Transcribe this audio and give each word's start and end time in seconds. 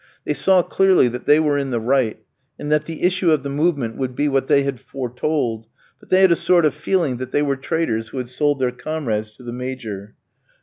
They 0.25 0.33
saw 0.33 0.63
clearly 0.63 1.09
that 1.09 1.27
they 1.27 1.39
were 1.39 1.59
in 1.59 1.69
the 1.69 1.79
right, 1.79 2.17
and 2.57 2.71
that 2.71 2.85
the 2.85 3.03
issue 3.03 3.29
of 3.29 3.43
the 3.43 3.51
movement 3.51 3.97
would 3.97 4.15
be 4.15 4.27
what 4.27 4.47
they 4.47 4.63
had 4.63 4.79
foretold, 4.79 5.67
but 5.99 6.09
they 6.09 6.21
had 6.21 6.31
a 6.31 6.35
sort 6.35 6.65
of 6.65 6.73
feeling 6.73 7.17
that 7.17 7.31
they 7.31 7.43
were 7.43 7.55
traitors 7.55 8.07
who 8.07 8.17
had 8.17 8.27
sold 8.29 8.57
their 8.59 8.71
comrades 8.71 9.37
to 9.37 9.43
the 9.43 9.53
Major. 9.53 10.15